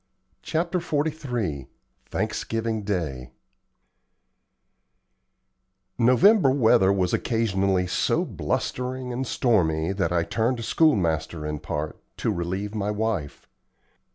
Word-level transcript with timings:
CHAPTER 0.41 0.79
XLIII 0.79 1.67
THANKSGIVING 2.09 2.81
DAY 2.85 3.29
November 5.95 6.49
weather 6.49 6.91
was 6.91 7.13
occasionally 7.13 7.85
so 7.85 8.25
blustering 8.25 9.13
and 9.13 9.27
stormy 9.27 9.91
that 9.91 10.11
I 10.11 10.23
turned 10.23 10.65
schoolmaster 10.65 11.45
in 11.45 11.59
part, 11.59 12.01
to 12.17 12.31
relieve 12.33 12.73
my 12.73 12.89
wife. 12.89 13.47